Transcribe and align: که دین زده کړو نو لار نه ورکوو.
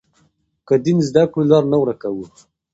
که 0.67 0.73
دین 0.85 0.97
زده 1.09 1.23
کړو 1.31 1.43
نو 1.43 1.47
لار 1.51 1.63
نه 1.71 1.77
ورکوو. 1.83 2.25